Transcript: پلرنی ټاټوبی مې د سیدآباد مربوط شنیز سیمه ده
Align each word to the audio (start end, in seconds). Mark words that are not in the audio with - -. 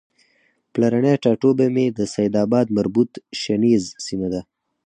پلرنی 0.73 1.13
ټاټوبی 1.23 1.67
مې 1.75 1.85
د 1.97 1.99
سیدآباد 2.13 2.67
مربوط 2.77 3.11
شنیز 3.41 3.83
سیمه 4.05 4.27
ده 4.33 4.41